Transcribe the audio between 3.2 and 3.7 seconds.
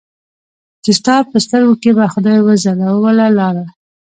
لاره